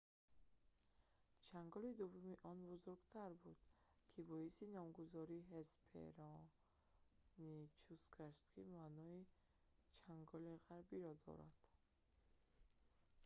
чанголи 1.47 1.89
дуввуми 1.99 2.35
он 2.49 2.57
бузургтар 2.69 3.31
буд 3.43 3.59
ки 4.11 4.19
боиси 4.29 4.65
номгузории 4.75 5.47
ҳеспероничус 5.53 8.01
гашт 8.17 8.43
ки 8.53 8.61
маънои 8.75 9.21
чанголи 9.97 10.51
ғарбӣ"‑ро 10.65 11.13
дорад 11.25 11.55